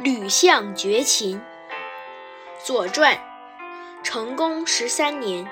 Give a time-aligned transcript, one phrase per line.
[0.00, 1.38] 吕相绝秦，
[2.64, 3.14] 《左传》
[4.02, 5.48] 成公十三年，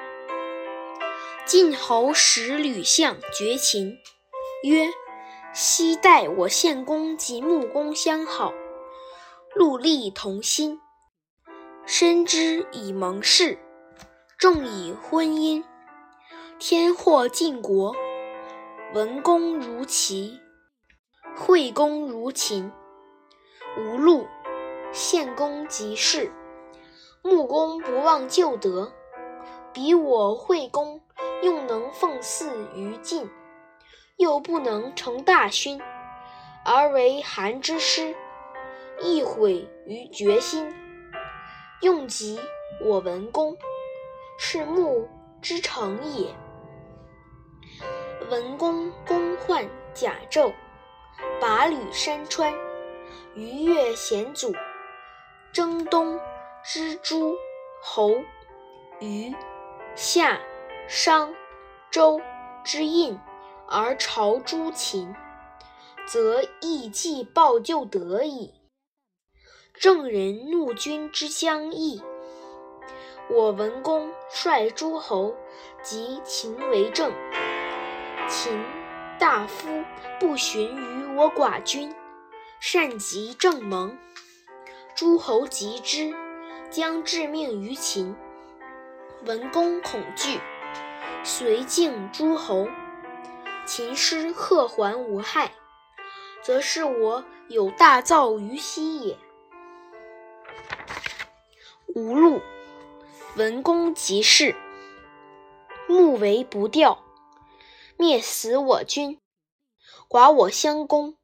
[1.46, 3.96] 晋侯使吕相绝秦，
[4.64, 4.89] 曰
[5.54, 8.52] ：“昔代我献公及穆公相好，
[9.57, 10.80] 戮力同心，
[11.86, 13.61] 深知以盟誓，
[14.36, 15.62] 重以婚姻。
[16.59, 17.95] 天祸晋国，
[18.93, 20.40] 文公如齐，
[21.36, 22.72] 惠公如秦。”
[23.76, 24.26] 无禄，
[24.93, 26.31] 献公即事。
[27.22, 28.93] 穆公不忘旧德，
[29.72, 31.00] 比我惠公
[31.40, 33.31] 用能奉祀于晋，
[34.17, 35.81] 又不能成大勋，
[36.64, 38.14] 而为韩之师，
[39.00, 40.75] 亦毁于决心。
[41.81, 42.39] 用及
[42.84, 43.56] 我文公，
[44.39, 45.09] 是穆
[45.41, 46.34] 之成也。
[48.31, 49.64] 文公公患
[49.95, 50.53] 甲胄，
[51.41, 52.53] 拔履山川。
[53.35, 54.55] 逾越险阻，
[55.53, 56.21] 征东
[56.65, 57.35] 之诸
[57.83, 58.11] 侯，
[59.01, 59.35] 虞、
[59.95, 60.41] 夏、
[60.89, 61.35] 商、
[61.91, 62.21] 周
[62.65, 63.19] 之印，
[63.69, 65.15] 而朝诸秦，
[66.07, 68.55] 则亦既报旧德矣。
[69.75, 72.03] 郑人怒君之将义，
[73.31, 75.35] 我文公率诸侯
[75.83, 77.11] 及秦为政，
[78.29, 78.63] 秦
[79.19, 79.83] 大夫
[80.21, 81.93] 不循于我寡君。
[82.65, 83.99] 善及正盟，
[84.95, 86.15] 诸侯及之，
[86.71, 88.15] 将致命于秦。
[89.25, 90.41] 文公恐惧，
[91.25, 92.69] 遂敬诸侯。
[93.67, 95.53] 秦师贺还无害，
[96.41, 99.19] 则是我有大造于西也。
[101.89, 102.41] 无禄，
[103.35, 104.55] 文公即事，
[105.89, 107.03] 木为不掉，
[107.97, 109.19] 灭死我君，
[110.09, 111.17] 寡我相公。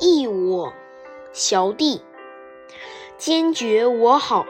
[0.00, 0.72] 益我
[1.32, 2.02] 小弟，
[3.16, 4.44] 坚决我好，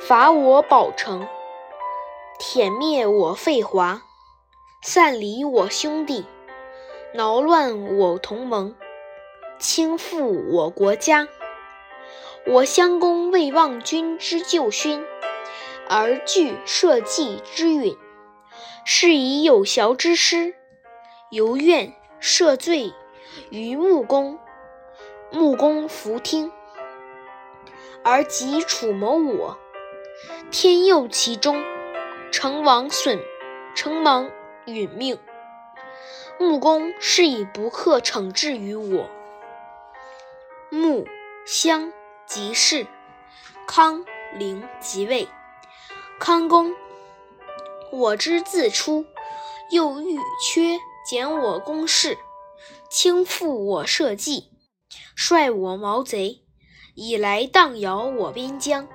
[0.00, 1.28] 伐我保城，
[2.38, 4.00] 殄灭我废华，
[4.82, 6.24] 散离我兄弟，
[7.12, 8.74] 挠乱我同盟，
[9.58, 11.28] 倾覆我国家。
[12.46, 15.04] 我襄公未忘君之旧勋，
[15.90, 17.98] 而惧社稷之允，
[18.86, 20.54] 是以有淆之师，
[21.30, 22.94] 犹愿赦罪。
[23.50, 24.38] 于穆公，
[25.30, 26.52] 穆公弗听，
[28.02, 29.58] 而及楚谋我，
[30.50, 31.64] 天佑其中，
[32.32, 33.20] 成王损，
[33.74, 34.30] 成王
[34.66, 35.18] 殒命。
[36.38, 39.10] 穆公是以不克惩治于我。
[40.70, 41.06] 穆
[41.44, 41.92] 襄
[42.24, 42.86] 即事，
[43.66, 45.28] 康陵即位。
[46.18, 46.74] 康公，
[47.92, 49.04] 我之自出，
[49.70, 52.16] 又欲缺减我公事。
[52.88, 54.50] 倾覆我社稷，
[55.14, 56.42] 率我毛贼，
[56.94, 58.88] 以来荡摇我边疆。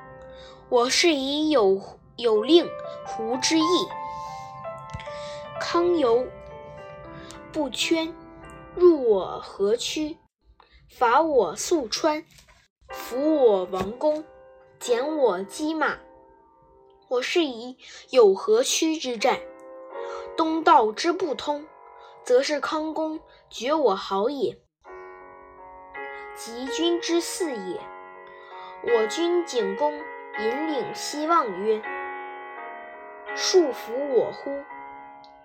[0.70, 2.68] 我是以有有令
[3.06, 3.88] 狐之意。
[5.60, 6.28] 康游
[7.52, 8.14] 不圈，
[8.76, 10.18] 入我河曲，
[10.90, 12.26] 伐我宿川，
[12.90, 14.24] 俘我王宫，
[14.80, 15.98] 减我机马。
[17.08, 17.78] 我是以
[18.10, 19.40] 有河曲之战，
[20.36, 21.66] 东道之不通。
[22.26, 23.20] 则是康公
[23.52, 24.60] 觉我好也，
[26.36, 27.80] 及君之嗣也。
[28.82, 29.94] 我君景公
[30.40, 31.80] 引领希望曰
[33.38, 34.64] ：“束缚我乎？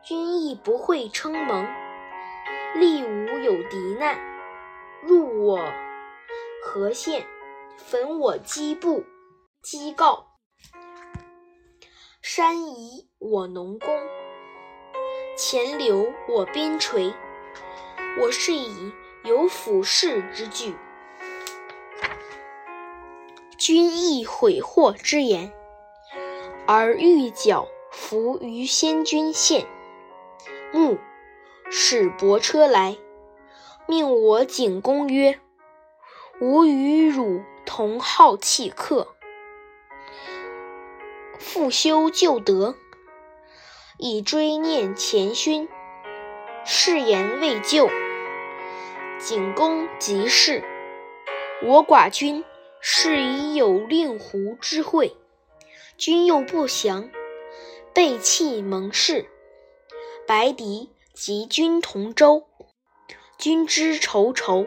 [0.03, 1.69] 君亦不会称盟。
[2.77, 4.19] 立吾有敌难，
[5.03, 5.61] 入我
[6.65, 7.27] 河县，
[7.77, 9.05] 焚我基部，
[9.61, 10.29] 基告。
[12.23, 13.95] 山夷我农工。”
[15.43, 17.15] 前流我边陲，
[18.21, 18.93] 我是以
[19.25, 20.77] 有俯视之惧。
[23.57, 25.51] 君亦悔祸之言，
[26.67, 29.67] 而欲剿伏于先君县。
[30.75, 30.99] 穆
[31.71, 32.99] 使伯车来，
[33.87, 35.41] 命我景公曰
[36.43, 39.15] ：“吾与汝同好弃客，
[41.39, 42.77] 复修旧德。”
[44.03, 45.69] 以追念前勋，
[46.65, 47.91] 誓言未就。
[49.19, 50.65] 景公即事，
[51.63, 52.43] 我寡君
[52.81, 55.15] 是以有令狐之会，
[55.99, 57.11] 君又不降，
[57.93, 59.29] 背弃盟誓。
[60.27, 62.45] 白狄及君同舟，
[63.37, 64.67] 君之仇仇，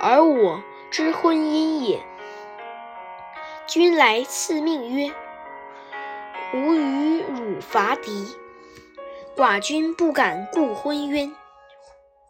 [0.00, 2.00] 而我之婚姻也。
[3.66, 5.12] 君来赐命曰。
[6.54, 8.26] 吾与汝伐敌，
[9.36, 11.30] 寡君不敢顾婚冤。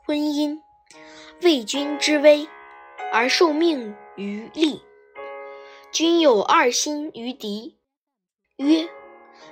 [0.04, 0.58] 婚姻，
[1.42, 2.48] 为君之危，
[3.12, 4.82] 而受命于利。
[5.92, 7.78] 君有二心于敌，
[8.56, 8.88] 曰：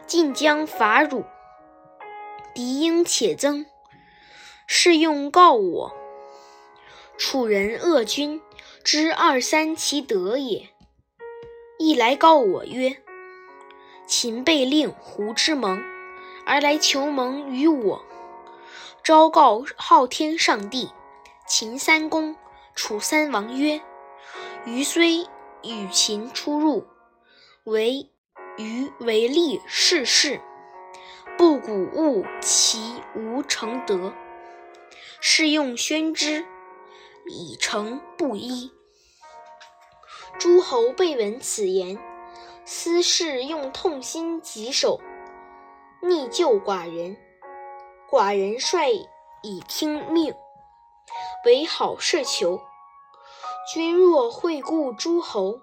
[0.04, 1.24] 晋将伐汝，
[2.52, 3.66] 敌应且增，
[4.66, 5.96] 是用告我。
[7.16, 8.42] 楚人恶君，
[8.82, 10.70] 知二三其德也。
[11.78, 12.96] 亦来告我曰：
[14.06, 15.82] 秦被令胡之盟，
[16.44, 18.04] 而来求盟于我。
[19.02, 20.90] 昭告昊天上帝、
[21.46, 22.36] 秦三公、
[22.74, 23.80] 楚三王曰：
[24.64, 25.26] 余虽。
[25.62, 26.86] 与秦出入，
[27.64, 28.08] 为
[28.56, 30.40] 余为利世事，
[31.36, 34.12] 不鼓舞其无成德。
[35.20, 36.46] 是用宣之，
[37.26, 38.70] 以成不一。
[40.38, 41.98] 诸侯备闻此言，
[42.64, 45.00] 思是用痛心疾首，
[46.00, 47.16] 逆救寡人。
[48.08, 48.92] 寡人率
[49.42, 50.34] 以听命，
[51.44, 52.60] 为好事求。
[53.72, 55.60] 君若惠顾诸侯，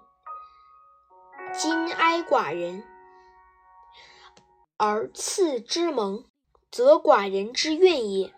[1.53, 2.83] 今哀寡人
[4.75, 6.25] 而赐之盟，
[6.69, 8.33] 则寡人之愿也。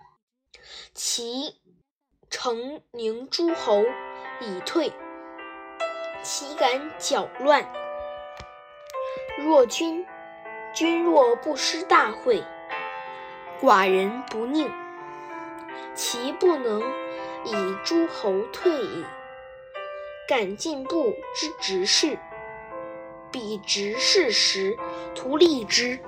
[0.94, 1.60] 其
[2.30, 3.84] 诚宁诸侯
[4.40, 4.94] 以退，
[6.22, 7.68] 岂敢搅乱？
[9.38, 10.06] 若君
[10.74, 12.42] 君若不失大会，
[13.62, 14.72] 寡人不宁，
[15.94, 16.82] 其不能
[17.44, 19.06] 以诸侯退矣。
[20.28, 22.18] 敢进步之执事，
[23.30, 24.78] 彼执事时，
[25.14, 26.00] 图利之。